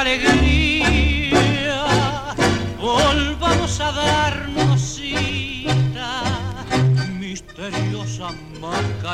alegría. 0.00 1.84
Volvamos 2.78 3.80
a 3.80 3.92
darnos 3.92 4.96
cita, 4.96 6.22
misteriosa 7.18 8.30
loco 8.60 9.10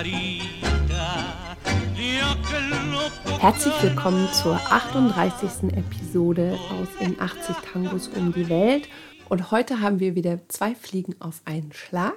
Herzlich 3.40 3.82
willkommen 3.82 4.28
zur 4.32 4.54
38. 4.54 5.72
Episode 5.76 6.56
aus 6.70 6.88
In 7.00 7.20
80 7.20 7.56
Tangos 7.72 8.08
um 8.08 8.32
die 8.32 8.48
Welt. 8.48 8.88
Und 9.28 9.50
heute 9.50 9.80
haben 9.80 9.98
wir 9.98 10.14
wieder 10.14 10.38
zwei 10.48 10.76
Fliegen 10.76 11.16
auf 11.18 11.42
einen 11.44 11.72
Schlag. 11.72 12.14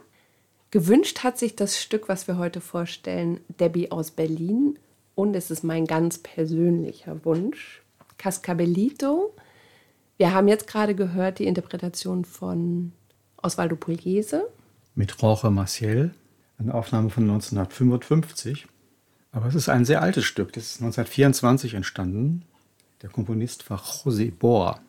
Gewünscht 0.70 1.24
hat 1.24 1.40
sich 1.40 1.56
das 1.56 1.82
Stück, 1.82 2.08
was 2.08 2.28
wir 2.28 2.38
heute 2.38 2.62
vorstellen, 2.62 3.40
Debbie 3.60 3.90
aus 3.92 4.12
Berlin. 4.12 4.78
Und 5.16 5.36
es 5.36 5.50
ist 5.50 5.64
mein 5.64 5.86
ganz 5.86 6.20
persönlicher 6.20 7.26
Wunsch, 7.26 7.82
Cascabelito. 8.20 9.34
Wir 10.18 10.34
haben 10.34 10.48
jetzt 10.48 10.68
gerade 10.68 10.94
gehört 10.94 11.40
die 11.40 11.48
Interpretation 11.48 12.26
von 12.26 12.92
Osvaldo 13.42 13.76
Pugliese. 13.76 14.48
mit 14.94 15.16
Jorge 15.20 15.50
Maciel, 15.50 16.12
eine 16.60 16.74
Aufnahme 16.74 17.10
von 17.10 17.24
1955. 17.24 18.68
Aber 19.32 19.48
es 19.48 19.56
ist 19.56 19.70
ein 19.70 19.86
sehr 19.86 20.02
altes 20.02 20.26
Stück, 20.26 20.54
das 20.54 20.64
ist 20.66 20.82
1924 20.82 21.74
entstanden. 21.74 22.44
Der 23.02 23.10
Komponist 23.10 23.70
war 23.70 23.80
José 23.80 24.32
Bohr. 24.32 24.80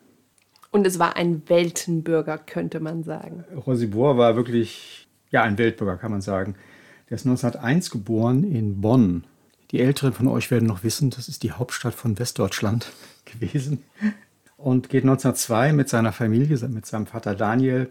Und 0.73 0.87
es 0.87 0.99
war 0.99 1.17
ein 1.17 1.43
Weltenbürger, 1.49 2.39
könnte 2.39 2.81
man 2.81 3.05
sagen. 3.05 3.45
José 3.55 3.89
Bohr 3.89 4.19
war 4.19 4.35
wirklich, 4.37 5.07
ja, 5.31 5.43
ein 5.43 5.59
Weltbürger, 5.59 5.97
kann 5.97 6.11
man 6.11 6.23
sagen. 6.23 6.57
Der 7.09 7.17
ist 7.17 7.27
1901 7.27 7.91
geboren 7.91 8.45
in 8.45 8.81
Bonn. 8.81 9.25
Die 9.71 9.81
Älteren 9.81 10.13
von 10.13 10.27
euch 10.29 10.51
werden 10.51 10.67
noch 10.67 10.83
wissen, 10.83 11.11
das 11.11 11.29
ist 11.29 11.43
die 11.43 11.53
Hauptstadt 11.53 11.95
von 11.95 12.19
Westdeutschland 12.19 12.93
gewesen. 13.25 13.85
Und 14.57 14.89
geht 14.89 15.05
1902 15.05 15.73
mit 15.73 15.89
seiner 15.89 16.13
Familie, 16.13 16.57
mit 16.69 16.87
seinem 16.87 17.07
Vater 17.07 17.35
Daniel, 17.35 17.91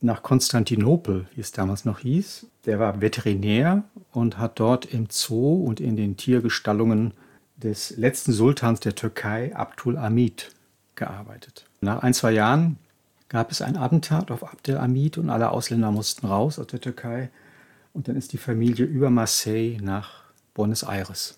nach 0.00 0.22
Konstantinopel, 0.22 1.26
wie 1.34 1.40
es 1.40 1.52
damals 1.52 1.84
noch 1.84 2.00
hieß. 2.00 2.46
Der 2.66 2.78
war 2.78 3.00
Veterinär 3.00 3.84
und 4.12 4.38
hat 4.38 4.60
dort 4.60 4.86
im 4.86 5.08
Zoo 5.10 5.64
und 5.64 5.80
in 5.80 5.96
den 5.96 6.16
Tiergestallungen 6.16 7.12
des 7.56 7.96
letzten 7.96 8.32
Sultans 8.32 8.80
der 8.80 8.94
Türkei, 8.94 9.54
Abdul 9.56 9.98
Hamid, 9.98 10.50
gearbeitet. 10.94 11.66
Nach 11.80 12.02
ein, 12.02 12.14
zwei 12.14 12.32
Jahren 12.32 12.78
gab 13.28 13.50
es 13.50 13.62
ein 13.62 13.76
Attentat 13.76 14.30
auf 14.30 14.44
Abdel 14.44 14.80
Hamid 14.80 15.18
und 15.18 15.30
alle 15.30 15.50
Ausländer 15.50 15.90
mussten 15.90 16.26
raus 16.26 16.58
aus 16.58 16.66
der 16.66 16.80
Türkei. 16.80 17.30
Und 17.92 18.08
dann 18.08 18.16
ist 18.16 18.32
die 18.32 18.38
Familie 18.38 18.84
über 18.84 19.10
Marseille 19.10 19.78
nach 19.80 20.25
Buenos 20.56 20.84
Aires. 20.84 21.36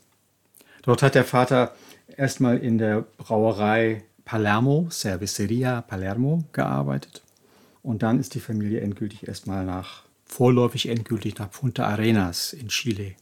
Dort 0.83 1.03
hat 1.03 1.17
der 1.17 1.25
Vater 1.25 1.75
erstmal 2.17 2.59
in 2.59 2.79
der 2.79 3.05
Brauerei 3.17 4.05
Palermo, 4.25 4.87
Cerveceria 4.91 5.83
Palermo, 5.83 6.45
gearbeitet. 6.53 7.23
Und 7.83 8.05
dann 8.05 8.21
ist 8.21 8.35
die 8.35 8.41
Familie 8.41 8.81
endgültig 8.81 9.27
erstmal 9.27 9.65
nach, 9.65 10.05
vorläufig 10.25 10.89
endgültig 10.89 11.37
nach 11.39 11.51
Punta 11.51 11.85
Arenas 11.87 12.53
in 12.53 12.69
Chile 12.69 13.17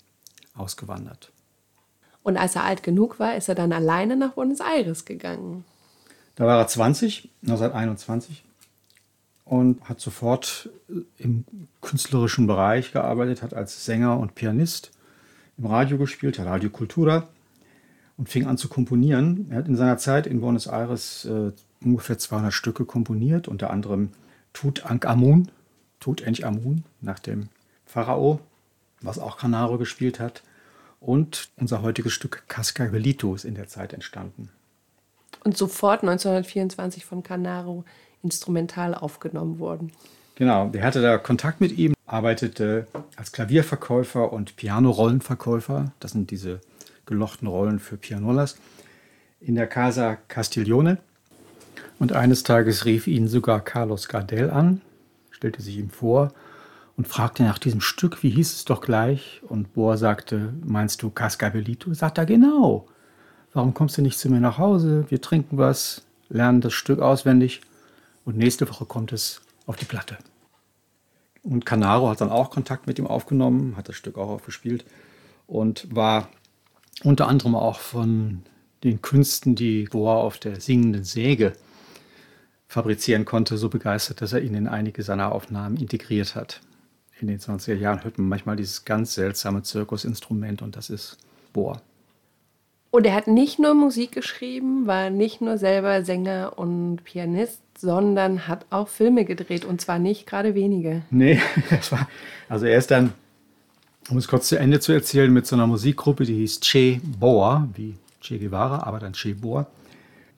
ausgewandert. 0.55 1.33
Und 2.23 2.37
als 2.37 2.57
er 2.57 2.65
alt 2.65 2.83
genug 2.83 3.19
war, 3.19 3.35
ist 3.35 3.49
er 3.49 3.55
dann 3.55 3.73
alleine 3.73 4.17
nach 4.17 4.33
Buenos 4.33 4.61
Aires 4.61 5.07
gegangen. 5.07 5.65
Da 6.35 6.45
war 6.45 6.59
er 6.59 6.67
20, 6.67 7.31
1921, 7.43 8.45
und 9.47 9.89
hat 9.89 10.01
sofort 10.01 10.69
im 11.17 11.45
künstlerischen 11.81 12.47
Bereich 12.47 12.93
gearbeitet, 12.93 13.43
hat 13.43 13.55
als 13.55 13.87
Sänger 13.87 14.19
und 14.19 14.35
Pianist 14.35 14.91
im 15.59 15.67
Radio 15.67 15.99
gespielt, 15.99 16.39
Radio 16.39 16.71
Cultura, 16.71 17.29
und 18.17 18.29
fing 18.29 18.47
an 18.47 18.59
zu 18.59 18.69
komponieren. 18.69 19.47
Er 19.51 19.59
hat 19.59 19.69
in 19.69 19.77
seiner 19.77 19.99
Zeit 19.99 20.27
in 20.27 20.41
Buenos 20.41 20.67
Aires 20.67 21.27
äh, 21.27 21.53
ungefähr 21.85 22.19
200 22.19 22.53
Stücke 22.53 22.85
komponiert, 22.85 23.49
unter 23.49 23.71
anderem 23.71 24.11
Tutanchamun, 24.53 25.51
Tutanchamun 26.01 26.85
nach 27.01 27.19
dem 27.19 27.49
Pharao, 27.85 28.41
was 29.03 29.19
auch 29.19 29.39
Canaro 29.39 29.79
gespielt 29.79 30.19
hat. 30.19 30.43
Und 30.99 31.51
unser 31.57 31.83
heutiges 31.83 32.13
Stück 32.15 32.45
Cascabelito 32.49 33.35
ist 33.35 33.45
in 33.45 33.55
der 33.55 33.69
Zeit 33.69 33.93
entstanden. 33.93 34.49
Und 35.45 35.57
sofort 35.57 36.03
1924 36.03 37.05
von 37.05 37.23
Canaro 37.23 37.85
instrumental 38.23 38.95
aufgenommen 38.95 39.59
worden. 39.59 39.93
Genau, 40.35 40.69
der 40.69 40.83
hatte 40.83 41.03
da 41.03 41.19
Kontakt 41.19 41.61
mit 41.61 41.73
ihm, 41.79 41.96
arbeitete 42.07 42.87
als 43.17 43.33
Klavierverkäufer 43.33 44.33
und 44.33 44.57
Pianorollenverkäufer. 44.57 45.93
Das 46.01 46.13
sind 46.13 46.31
diese 46.31 46.61
gelochten 47.05 47.49
Rollen 47.49 47.79
für 47.79 47.97
Pianolas 47.97 48.57
in 49.41 49.55
der 49.55 49.67
Casa 49.67 50.17
Castiglione. 50.29 50.99
Und 51.99 52.13
eines 52.13 52.43
Tages 52.43 52.85
rief 52.85 53.07
ihn 53.07 53.27
sogar 53.29 53.61
Carlos 53.61 54.09
Gardel 54.09 54.51
an, 54.51 54.83
stellte 55.31 55.63
sich 55.63 55.79
ihm 55.79 55.91
vor 55.91 56.33
und 56.97 57.09
fragte 57.09 57.43
nach 57.43 57.59
diesem 57.59 57.81
Stück, 57.81 58.23
wie 58.23 58.31
hieß 58.31 58.53
es 58.53 58.65
doch 58.65 58.81
gleich? 58.81 59.41
Und 59.49 59.75
Bohr 59.75 59.97
sagte, 59.97 60.53
meinst 60.65 61.03
du 61.03 61.11
Cascabelito? 61.11 61.93
Sagt 61.95 62.19
er, 62.19 62.27
genau. 62.27 62.87
Warum 63.53 63.73
kommst 63.75 63.97
du 63.97 64.03
nicht 64.03 64.19
zu 64.19 64.31
mir 64.31 64.41
nach 64.41 64.59
Hause? 64.59 65.07
Wir 65.09 65.21
trinken 65.21 65.57
was, 65.59 66.03
lernen 66.29 66.61
das 66.61 66.75
Stück 66.75 67.01
auswendig 67.01 67.63
und 68.25 68.37
nächste 68.37 68.69
Woche 68.69 68.85
kommt 68.85 69.13
es 69.13 69.41
auf 69.67 69.77
die 69.77 69.87
Platte. 69.87 70.19
Und 71.49 71.65
Canaro 71.65 72.09
hat 72.09 72.21
dann 72.21 72.31
auch 72.31 72.51
Kontakt 72.51 72.89
mit 72.89 72.99
ihm 72.99 73.07
aufgenommen, 73.07 73.77
hat 73.77 73.89
das 73.89 73.95
Stück 73.95 74.19
auch 74.19 74.29
aufgespielt 74.29 74.85
und 75.47 75.87
war 75.95 76.29
unter 77.05 77.29
anderem 77.29 77.55
auch 77.55 77.79
von 77.79 78.43
den 78.83 79.01
Künsten, 79.01 79.55
die 79.55 79.85
Bohr 79.85 80.17
auf 80.17 80.39
der 80.39 80.61
singenden 80.61 81.05
Säge 81.05 81.53
fabrizieren 82.67 83.25
konnte, 83.25 83.59
so 83.59 83.69
begeistert, 83.69 84.23
dass 84.23 84.33
er 84.33 84.43
ihn 84.43 84.55
in 84.55 84.67
einige 84.67 85.05
seiner 85.05 85.31
Aufnahmen 85.31 85.77
integriert 85.77 86.35
hat. 86.35 86.61
In 87.21 87.29
den 87.29 87.39
20er 87.39 87.75
Jahren 87.75 88.03
hört 88.03 88.19
man 88.19 88.29
manchmal 88.29 88.57
dieses 88.57 88.85
ganz 88.85 89.15
seltsame 89.15 89.63
Zirkusinstrument 89.63 90.63
und 90.63 90.77
das 90.77 90.91
ist 90.91 91.17
Bohr. 91.53 91.81
Und 92.97 93.05
er 93.05 93.15
hat 93.15 93.27
nicht 93.27 93.59
nur 93.59 93.75
Musik 93.75 94.13
geschrieben, 94.13 94.87
war 94.87 95.11
nicht 95.11 95.43
nur 95.43 95.59
selber 95.59 96.03
Sänger 96.03 96.55
und 96.57 97.05
Pianist, 97.05 97.61
sondern 97.77 98.49
hat 98.49 98.65
auch 98.71 98.89
Filme 98.89 99.27
gedreht 99.27 99.67
und 99.67 99.83
zwar 99.83 99.99
nicht 99.99 100.27
gerade 100.27 100.55
wenige. 100.55 101.03
Nee, 101.11 101.39
das 101.69 101.93
war, 101.93 102.09
also 102.49 102.65
er 102.65 102.79
ist 102.79 102.91
dann, 102.91 103.13
um 104.09 104.17
es 104.17 104.29
kurz 104.29 104.49
zu 104.49 104.59
Ende 104.59 104.81
zu 104.81 104.93
erzählen, 104.93 105.31
mit 105.31 105.47
so 105.47 105.57
einer 105.57 105.67
Musikgruppe, 105.67 106.25
die 106.25 106.37
hieß 106.37 106.61
Che 106.61 107.03
Boer, 107.05 107.69
wie 107.75 107.99
Che 108.23 108.39
Guevara, 108.39 108.85
aber 108.85 108.99
dann 108.99 109.13
Che 109.13 109.35
Boer. 109.35 109.67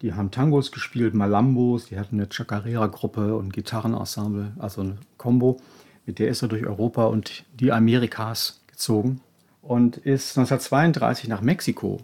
Die 0.03 0.15
haben 0.15 0.33
Tangos 0.33 0.73
gespielt, 0.73 1.15
Malambos, 1.15 1.87
die 1.87 1.97
hatten 1.97 2.17
eine 2.17 2.27
Chacarera-Gruppe 2.27 3.37
und 3.37 3.53
Gitarrenensemble, 3.53 4.51
also 4.59 4.81
eine 4.81 4.97
Combo. 5.17 5.61
Mit 6.07 6.19
der 6.19 6.27
ist 6.27 6.43
er 6.43 6.49
durch 6.49 6.67
Europa 6.67 7.05
und 7.05 7.45
die 7.61 7.71
Amerikas 7.71 8.63
gezogen 8.67 9.21
und 9.63 9.97
ist 9.97 10.37
1932 10.37 11.29
nach 11.29 11.41
Mexiko 11.41 12.01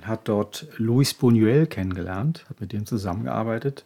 und 0.00 0.06
hat 0.06 0.28
dort 0.28 0.66
Luis 0.78 1.12
Buñuel 1.12 1.66
kennengelernt, 1.66 2.46
hat 2.48 2.58
mit 2.60 2.72
dem 2.72 2.86
zusammengearbeitet 2.86 3.84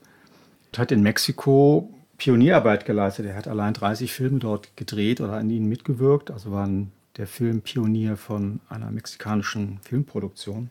und 0.69 0.79
hat 0.79 0.93
in 0.93 1.03
Mexiko 1.03 1.93
Pionierarbeit 2.19 2.85
geleistet. 2.87 3.27
Er 3.27 3.35
hat 3.35 3.49
allein 3.49 3.75
30 3.75 4.13
Filme 4.13 4.39
dort 4.39 4.77
gedreht 4.77 5.21
oder 5.21 5.33
an 5.33 5.51
ihnen 5.51 5.69
mitgewirkt, 5.69 6.31
also 6.31 6.53
war 6.53 6.67
ein- 6.67 6.93
der 7.17 7.27
Filmpionier 7.27 8.17
von 8.17 8.61
einer 8.69 8.93
mexikanischen 8.93 9.81
Filmproduktion. 9.83 10.71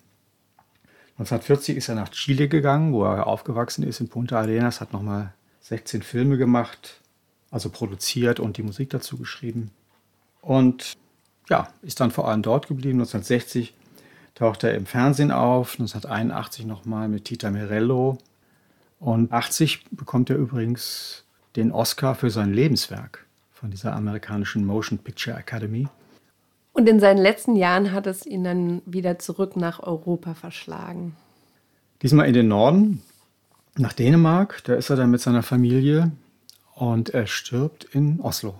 1940 1.17 1.75
ist 1.77 1.89
er 1.89 1.95
nach 1.95 2.09
Chile 2.09 2.47
gegangen, 2.47 2.93
wo 2.93 3.03
er 3.03 3.27
aufgewachsen 3.27 3.83
ist 3.83 3.99
in 3.99 4.07
Punta 4.07 4.39
Arenas, 4.39 4.79
hat 4.79 4.93
nochmal 4.93 5.33
16 5.61 6.03
Filme 6.03 6.37
gemacht, 6.37 7.01
also 7.51 7.69
produziert 7.69 8.39
und 8.39 8.55
die 8.57 8.63
Musik 8.63 8.89
dazu 8.89 9.17
geschrieben. 9.17 9.71
Und 10.41 10.93
ja, 11.49 11.67
ist 11.81 11.99
dann 11.99 12.11
vor 12.11 12.29
allem 12.29 12.41
dort 12.41 12.67
geblieben. 12.67 12.99
1960 12.99 13.73
taucht 14.35 14.63
er 14.63 14.75
im 14.75 14.85
Fernsehen 14.85 15.31
auf, 15.31 15.73
1981 15.73 16.65
nochmal 16.65 17.07
mit 17.07 17.25
Tita 17.25 17.51
Merello. 17.51 18.17
Und 18.99 19.31
80 19.31 19.85
bekommt 19.91 20.29
er 20.29 20.37
übrigens 20.37 21.23
den 21.55 21.71
Oscar 21.71 22.15
für 22.15 22.29
sein 22.29 22.53
Lebenswerk 22.53 23.25
von 23.51 23.69
dieser 23.69 23.93
amerikanischen 23.95 24.65
Motion 24.65 24.97
Picture 24.99 25.37
Academy. 25.37 25.87
Und 26.71 26.89
in 26.89 26.99
seinen 26.99 27.19
letzten 27.19 27.55
Jahren 27.55 27.91
hat 27.91 28.07
es 28.07 28.25
ihn 28.25 28.43
dann 28.43 28.81
wieder 28.85 29.19
zurück 29.19 29.55
nach 29.55 29.81
Europa 29.81 30.33
verschlagen. 30.33 31.15
Diesmal 32.01 32.27
in 32.27 32.33
den 32.33 32.47
Norden, 32.47 33.01
nach 33.77 33.93
Dänemark. 33.93 34.63
Da 34.65 34.75
ist 34.75 34.89
er 34.89 34.95
dann 34.95 35.11
mit 35.11 35.21
seiner 35.21 35.43
Familie 35.43 36.11
und 36.75 37.09
er 37.09 37.27
stirbt 37.27 37.85
in 37.85 38.19
Oslo. 38.21 38.55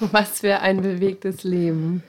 Was 0.00 0.40
für 0.40 0.60
ein 0.60 0.80
bewegtes 0.80 1.44
Leben. 1.44 2.02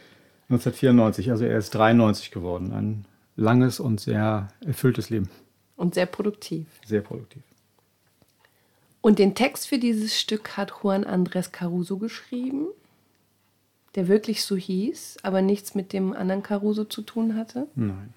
1994, 0.52 1.32
also 1.32 1.46
er 1.46 1.58
ist 1.58 1.72
93 1.72 2.32
geworden. 2.32 2.74
Ein 2.74 3.06
langes 3.36 3.80
und 3.80 4.02
sehr 4.02 4.50
erfülltes 4.66 5.10
Leben. 5.10 5.30
Und 5.78 5.96
sehr 5.96 6.06
produktiv. 6.06 6.68
Sehr 6.86 7.02
produktiv. 7.02 7.42
Und 9.00 9.18
den 9.18 9.34
Text 9.34 9.68
für 9.68 9.80
dieses 9.80 10.20
Stück 10.20 10.58
hat 10.58 10.74
Juan 10.84 11.06
Andrés 11.06 11.52
Caruso 11.52 11.98
geschrieben, 11.98 12.68
der 13.96 14.08
wirklich 14.08 14.44
so 14.44 14.56
hieß, 14.56 15.18
aber 15.24 15.42
nichts 15.42 15.74
mit 15.74 15.92
dem 15.94 16.14
anderen 16.14 16.44
Caruso 16.44 16.84
zu 16.84 17.02
tun 17.02 17.36
hatte. 17.36 17.68
Nein, 17.76 18.14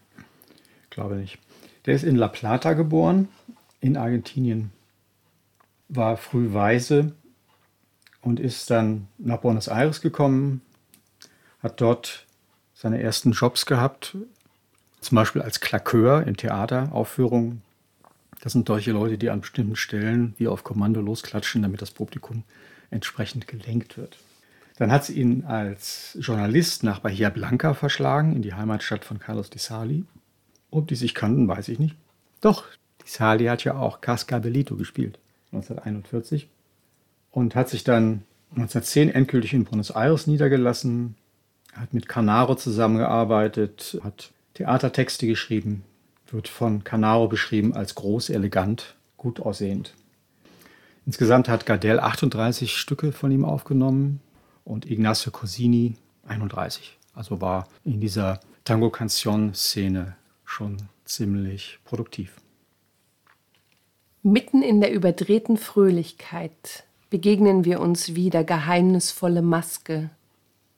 glaube 0.91 1.17
nicht. 1.17 1.39
Der 1.87 1.95
ist 1.95 2.05
in 2.05 2.17
La 2.17 2.29
Plata 2.29 2.75
geboren 2.75 3.29
in 3.81 3.97
Argentinien, 3.97 4.73
war 5.89 6.17
früh 6.17 6.53
Waise 6.53 7.13
und 8.21 8.41
ist 8.41 8.71
dann 8.71 9.09
nach 9.19 9.39
Buenos 9.39 9.69
Aires 9.69 10.01
gekommen, 10.01 10.63
hat 11.63 11.81
dort 11.81 12.24
seine 12.85 13.03
ersten 13.03 13.33
Jobs 13.33 13.65
gehabt, 13.65 14.15
zum 15.01 15.17
Beispiel 15.17 15.41
als 15.41 15.61
Klakeur 15.61 16.27
in 16.27 16.37
Theateraufführungen. 16.37 17.63
Das 18.43 18.53
sind 18.53 18.69
solche 18.69 18.93
Leute, 18.93 19.17
die 19.17 19.31
an 19.31 19.41
bestimmten 19.41 19.75
Stellen 19.75 20.35
wie 20.37 20.49
auf 20.49 20.65
Kommando 20.65 21.01
losklatschen, 21.01 21.63
damit 21.63 21.81
das 21.81 21.91
Publikum 21.91 22.43
entsprechend 22.91 23.49
gelenkt 23.49 23.97
wird. 23.97 24.19
Dann 24.77 24.93
hat 24.93 25.07
sie 25.07 25.15
ihn 25.15 25.45
als 25.47 26.19
Journalist 26.21 26.83
nach 26.83 26.99
Bahia 26.99 27.31
Blanca 27.31 27.73
verschlagen, 27.73 28.37
in 28.37 28.43
die 28.43 28.53
Heimatstadt 28.53 29.07
von 29.07 29.19
Carlos 29.19 29.49
Di 29.49 29.59
Sali. 29.59 30.05
Ob 30.71 30.87
die 30.87 30.97
sich 30.97 31.15
kannten, 31.15 31.49
weiß 31.49 31.69
ich 31.69 31.79
nicht. 31.79 31.97
Doch, 32.43 32.65
Di 33.03 33.09
Sali 33.09 33.47
hat 33.47 33.65
ja 33.65 33.77
auch 33.77 34.03
Cascabelito 34.03 34.77
gespielt, 34.77 35.19
1941. 35.53 36.51
Und 37.31 37.55
hat 37.55 37.71
sich 37.71 37.83
dann 37.83 38.25
1910 38.51 39.09
endgültig 39.09 39.55
in 39.55 39.65
Buenos 39.65 39.89
Aires 39.89 40.27
niedergelassen, 40.27 41.17
hat 41.75 41.93
mit 41.93 42.09
Canaro 42.09 42.55
zusammengearbeitet, 42.55 43.99
hat 44.03 44.32
Theatertexte 44.55 45.26
geschrieben, 45.26 45.85
wird 46.31 46.49
von 46.49 46.85
Canaro 46.85 47.29
beschrieben 47.29 47.75
als 47.75 47.94
groß, 47.94 48.31
elegant, 48.31 48.94
gut 49.17 49.41
aussehend. 49.41 49.94
Insgesamt 51.06 51.49
hat 51.49 51.67
Gardel 51.67 52.00
38 52.00 52.76
Stücke 52.76 53.12
von 53.12 53.31
ihm 53.31 53.44
aufgenommen 53.44 54.21
und 54.65 54.91
Ignacio 54.91 55.31
Cosini 55.31 55.97
31. 56.26 56.97
Also 57.15 57.41
war 57.41 57.69
in 57.85 58.00
dieser 58.00 58.41
Tango-Canción-Szene 58.65 60.17
schon 60.44 60.79
ziemlich 61.05 61.79
produktiv. 61.85 62.37
Mitten 64.23 64.62
in 64.62 64.81
der 64.81 64.93
überdrehten 64.93 65.59
Fröhlichkeit 65.59 66.85
begegnen 67.11 67.67
wir 67.67 67.81
uns 67.81 68.15
wieder 68.15 68.43
geheimnisvolle 68.43 69.43
Maske 69.43 70.09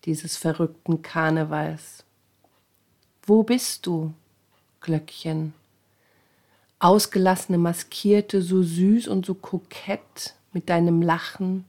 dieses 0.06 0.36
verrückten 0.36 1.02
Karnevals. 1.02 2.04
Wo 3.24 3.42
bist 3.42 3.86
du, 3.86 4.14
Glöckchen? 4.80 5.52
Ausgelassene 6.78 7.58
Maskierte, 7.58 8.40
so 8.40 8.62
süß 8.62 9.08
und 9.08 9.26
so 9.26 9.34
kokett 9.34 10.34
mit 10.52 10.68
deinem 10.68 11.02
Lachen 11.02 11.64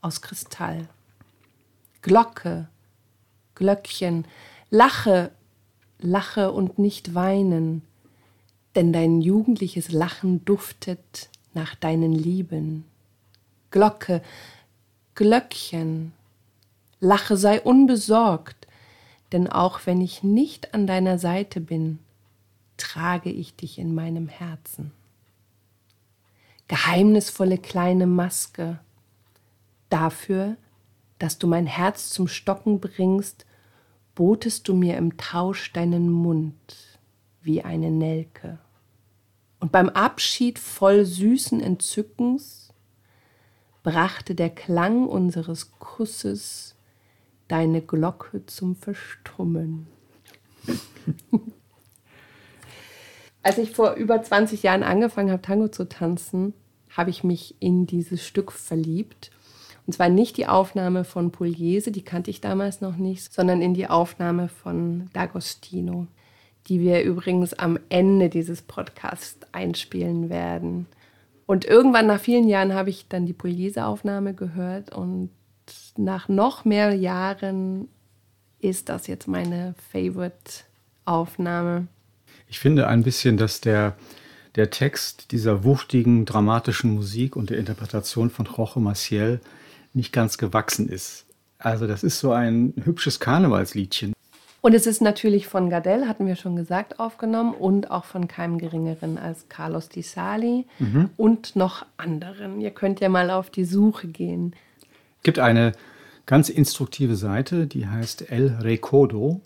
aus 0.00 0.22
Kristall. 0.22 0.88
Glocke, 2.00 2.68
Glöckchen, 3.54 4.24
lache, 4.70 5.32
lache 5.98 6.52
und 6.52 6.78
nicht 6.78 7.14
weinen, 7.14 7.82
denn 8.74 8.92
dein 8.92 9.20
jugendliches 9.20 9.90
Lachen 9.90 10.44
duftet 10.44 11.28
nach 11.52 11.74
deinen 11.74 12.12
Lieben. 12.12 12.84
Glocke, 13.70 14.22
Glöckchen, 15.14 16.12
lache, 17.06 17.36
sei 17.36 17.60
unbesorgt, 17.60 18.66
denn 19.32 19.48
auch 19.48 19.80
wenn 19.86 20.00
ich 20.00 20.22
nicht 20.22 20.74
an 20.74 20.86
deiner 20.86 21.18
Seite 21.18 21.60
bin, 21.60 21.98
trage 22.76 23.30
ich 23.30 23.56
dich 23.56 23.78
in 23.78 23.94
meinem 23.94 24.28
Herzen. 24.28 24.92
Geheimnisvolle 26.68 27.58
kleine 27.58 28.06
Maske, 28.06 28.80
dafür, 29.88 30.56
dass 31.18 31.38
du 31.38 31.46
mein 31.46 31.66
Herz 31.66 32.10
zum 32.10 32.28
Stocken 32.28 32.80
bringst, 32.80 33.46
botest 34.14 34.68
du 34.68 34.74
mir 34.74 34.96
im 34.96 35.16
Tausch 35.16 35.72
deinen 35.72 36.10
Mund 36.10 36.98
wie 37.40 37.62
eine 37.62 37.90
Nelke. 37.90 38.58
Und 39.60 39.72
beim 39.72 39.88
Abschied 39.88 40.58
voll 40.58 41.04
süßen 41.04 41.60
Entzückens 41.60 42.72
brachte 43.82 44.34
der 44.34 44.50
Klang 44.50 45.06
unseres 45.06 45.72
Kusses 45.78 46.75
deine 47.48 47.82
Glocke 47.82 48.44
zum 48.46 48.76
Verstummen. 48.76 49.86
Als 53.42 53.58
ich 53.58 53.70
vor 53.70 53.92
über 53.94 54.22
20 54.22 54.62
Jahren 54.64 54.82
angefangen 54.82 55.30
habe, 55.30 55.42
Tango 55.42 55.68
zu 55.68 55.88
tanzen, 55.88 56.52
habe 56.96 57.10
ich 57.10 57.22
mich 57.22 57.54
in 57.60 57.86
dieses 57.86 58.26
Stück 58.26 58.50
verliebt. 58.50 59.30
Und 59.86 59.92
zwar 59.92 60.08
nicht 60.08 60.36
die 60.36 60.48
Aufnahme 60.48 61.04
von 61.04 61.30
Pugliese, 61.30 61.92
die 61.92 62.02
kannte 62.02 62.30
ich 62.30 62.40
damals 62.40 62.80
noch 62.80 62.96
nicht, 62.96 63.32
sondern 63.32 63.62
in 63.62 63.74
die 63.74 63.86
Aufnahme 63.88 64.48
von 64.48 65.08
D'Agostino, 65.14 66.06
die 66.66 66.80
wir 66.80 67.02
übrigens 67.02 67.54
am 67.54 67.78
Ende 67.88 68.28
dieses 68.28 68.62
Podcasts 68.62 69.38
einspielen 69.52 70.28
werden. 70.28 70.86
Und 71.46 71.64
irgendwann 71.64 72.08
nach 72.08 72.18
vielen 72.18 72.48
Jahren 72.48 72.74
habe 72.74 72.90
ich 72.90 73.06
dann 73.06 73.26
die 73.26 73.32
Pugliese-Aufnahme 73.32 74.34
gehört 74.34 74.92
und 74.92 75.30
nach 75.98 76.28
noch 76.28 76.64
mehr 76.64 76.94
Jahren 76.94 77.88
ist 78.60 78.88
das 78.88 79.06
jetzt 79.06 79.28
meine 79.28 79.74
Favorite-Aufnahme. 79.92 81.86
Ich 82.48 82.58
finde 82.58 82.86
ein 82.86 83.02
bisschen, 83.02 83.36
dass 83.36 83.60
der, 83.60 83.96
der 84.54 84.70
Text 84.70 85.32
dieser 85.32 85.64
wuchtigen, 85.64 86.24
dramatischen 86.24 86.94
Musik 86.94 87.36
und 87.36 87.50
der 87.50 87.58
Interpretation 87.58 88.30
von 88.30 88.46
Jorge 88.46 88.80
Maciel 88.80 89.40
nicht 89.92 90.12
ganz 90.12 90.38
gewachsen 90.38 90.88
ist. 90.88 91.26
Also 91.58 91.86
das 91.86 92.02
ist 92.02 92.20
so 92.20 92.32
ein 92.32 92.74
hübsches 92.84 93.20
Karnevalsliedchen. 93.20 94.12
Und 94.66 94.74
es 94.74 94.86
ist 94.86 95.00
natürlich 95.00 95.46
von 95.46 95.70
Gardel, 95.70 96.08
hatten 96.08 96.26
wir 96.26 96.34
schon 96.34 96.56
gesagt, 96.56 96.98
aufgenommen 96.98 97.54
und 97.54 97.90
auch 97.92 98.04
von 98.04 98.26
keinem 98.26 98.58
Geringeren 98.58 99.16
als 99.16 99.48
Carlos 99.48 99.88
Di 99.88 100.02
Sali 100.02 100.66
mhm. 100.80 101.10
und 101.16 101.54
noch 101.54 101.86
anderen. 101.96 102.60
Ihr 102.60 102.72
könnt 102.72 102.98
ja 103.00 103.08
mal 103.08 103.30
auf 103.30 103.48
die 103.48 103.64
Suche 103.64 104.08
gehen. 104.08 104.56
Es 105.26 105.28
gibt 105.28 105.40
eine 105.40 105.72
ganz 106.24 106.48
instruktive 106.48 107.16
Seite, 107.16 107.66
die 107.66 107.88
heißt 107.88 108.30
El 108.30 108.58
Recodo. 108.60 109.40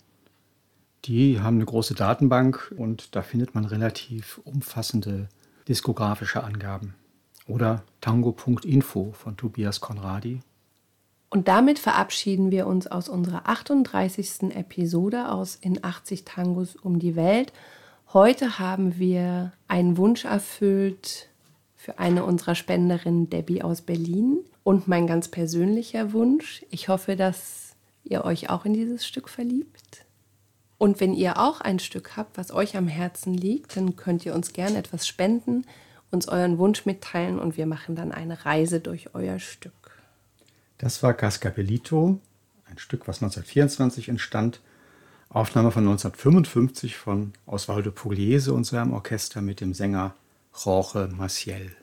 Die 1.05 1.39
haben 1.39 1.55
eine 1.55 1.65
große 1.65 1.95
Datenbank 1.95 2.71
und 2.77 3.15
da 3.15 3.23
findet 3.23 3.55
man 3.55 3.65
relativ 3.65 4.39
umfassende 4.43 5.27
diskografische 5.67 6.43
Angaben. 6.43 6.93
Oder 7.47 7.81
tango.info 7.99 9.13
von 9.13 9.37
Tobias 9.37 9.81
Conradi. 9.81 10.41
Und 11.31 11.47
damit 11.47 11.79
verabschieden 11.79 12.51
wir 12.51 12.67
uns 12.67 12.85
aus 12.85 13.09
unserer 13.09 13.49
38. 13.49 14.55
Episode 14.55 15.29
aus 15.31 15.55
In 15.55 15.83
80 15.83 16.25
Tangos 16.25 16.75
um 16.75 16.99
die 16.99 17.15
Welt. 17.15 17.53
Heute 18.13 18.59
haben 18.59 18.99
wir 18.99 19.51
einen 19.67 19.97
Wunsch 19.97 20.25
erfüllt 20.25 21.29
für 21.75 21.97
eine 21.97 22.23
unserer 22.23 22.53
Spenderinnen, 22.53 23.31
Debbie 23.31 23.63
aus 23.63 23.81
Berlin. 23.81 24.41
Und 24.63 24.87
mein 24.87 25.07
ganz 25.07 25.27
persönlicher 25.27 26.13
Wunsch, 26.13 26.65
ich 26.69 26.87
hoffe, 26.87 27.15
dass 27.15 27.75
ihr 28.03 28.23
euch 28.25 28.49
auch 28.49 28.65
in 28.65 28.73
dieses 28.73 29.05
Stück 29.07 29.29
verliebt. 29.29 30.05
Und 30.77 30.99
wenn 30.99 31.13
ihr 31.13 31.37
auch 31.37 31.61
ein 31.61 31.79
Stück 31.79 32.17
habt, 32.17 32.37
was 32.37 32.51
euch 32.51 32.75
am 32.75 32.87
Herzen 32.87 33.33
liegt, 33.33 33.77
dann 33.77 33.95
könnt 33.95 34.25
ihr 34.25 34.33
uns 34.33 34.53
gerne 34.53 34.77
etwas 34.77 35.07
spenden, 35.07 35.65
uns 36.09 36.27
euren 36.27 36.57
Wunsch 36.57 36.85
mitteilen 36.85 37.39
und 37.39 37.55
wir 37.55 37.65
machen 37.65 37.95
dann 37.95 38.11
eine 38.11 38.45
Reise 38.45 38.79
durch 38.79 39.13
euer 39.13 39.39
Stück. 39.39 39.73
Das 40.77 41.03
war 41.03 41.13
Cascabelito, 41.13 42.19
ein 42.65 42.77
Stück, 42.79 43.07
was 43.07 43.17
1924 43.17 44.09
entstand. 44.09 44.61
Aufnahme 45.29 45.71
von 45.71 45.83
1955 45.83 46.97
von 46.97 47.33
Osvaldo 47.45 47.91
Pugliese 47.91 48.53
und 48.53 48.65
seinem 48.65 48.93
Orchester 48.93 49.41
mit 49.41 49.61
dem 49.61 49.73
Sänger 49.73 50.15
Jorge 50.65 51.09
Maciel. 51.15 51.75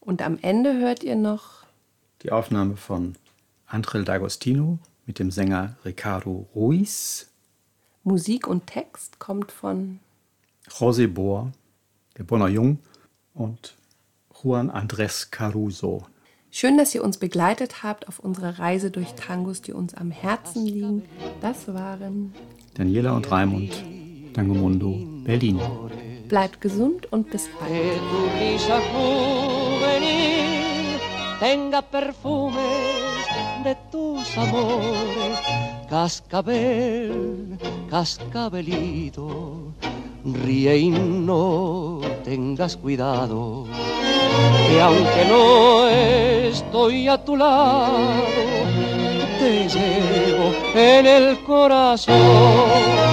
Und 0.00 0.20
am 0.20 0.38
Ende 0.42 0.78
hört 0.78 1.02
ihr 1.02 1.16
noch 1.16 1.61
die 2.22 2.30
Aufnahme 2.30 2.76
von 2.76 3.14
Andrel 3.66 4.04
D'Agostino 4.04 4.78
mit 5.06 5.18
dem 5.18 5.30
Sänger 5.30 5.76
Ricardo 5.84 6.46
Ruiz. 6.54 7.28
Musik 8.04 8.46
und 8.46 8.66
Text 8.66 9.18
kommt 9.18 9.52
von 9.52 9.98
José 10.68 11.08
Bohr, 11.08 11.52
der 12.16 12.24
Bonner 12.24 12.48
Jung 12.48 12.78
und 13.34 13.74
Juan 14.42 14.70
Andrés 14.70 15.30
Caruso. 15.30 16.06
Schön, 16.50 16.76
dass 16.76 16.94
ihr 16.94 17.02
uns 17.02 17.16
begleitet 17.16 17.82
habt 17.82 18.08
auf 18.08 18.18
unserer 18.18 18.58
Reise 18.58 18.90
durch 18.90 19.14
Tangos, 19.14 19.62
die 19.62 19.72
uns 19.72 19.94
am 19.94 20.10
Herzen 20.10 20.66
liegen. 20.66 21.02
Das 21.40 21.66
waren 21.72 22.34
Daniela 22.74 23.16
und 23.16 23.30
Raimund, 23.30 23.72
Tangomundo, 24.34 25.06
Berlin. 25.24 25.60
Bleibt 26.28 26.60
gesund 26.60 27.10
und 27.10 27.30
bis 27.30 27.48
bald. 27.58 28.00
Tenga 31.42 31.82
perfumes 31.82 33.26
de 33.64 33.74
tus 33.90 34.38
amores, 34.38 35.40
cascabel, 35.90 37.58
cascabelito, 37.90 39.74
ríe 40.24 40.78
y 40.78 40.90
no 40.90 42.00
tengas 42.22 42.76
cuidado, 42.76 43.66
que 44.68 44.80
aunque 44.80 45.24
no 45.28 45.88
estoy 45.88 47.08
a 47.08 47.18
tu 47.18 47.36
lado, 47.36 48.22
te 49.40 49.68
llevo 49.68 50.52
en 50.76 51.06
el 51.06 51.42
corazón. 51.42 53.11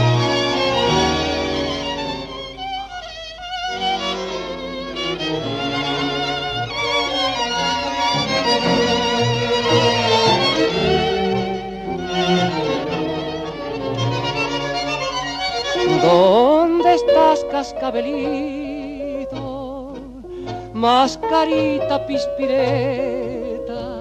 Mascarita 20.74 22.08
pispireta, 22.08 24.00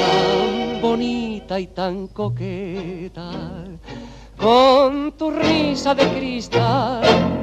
tan 0.00 0.80
bonita 0.80 1.60
y 1.60 1.66
tan 1.66 2.06
coqueta, 2.08 3.30
con 4.38 5.12
tu 5.18 5.30
risa 5.30 5.94
de 5.94 6.08
cristal 6.16 7.41